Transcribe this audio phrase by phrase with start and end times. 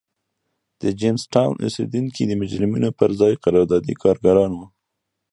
[0.81, 4.67] د جېمز ټاون اوسېدونکي د مجرمینو پر ځای قراردادي کارګران وو.